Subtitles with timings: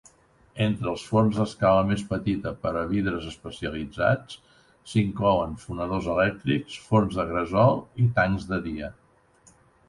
[0.65, 4.39] Entre els forns d'escala més petita per a vidres especialitzats,
[4.95, 8.91] s'inclouen fonedors elèctrics, forns de gresol i tancs de dia.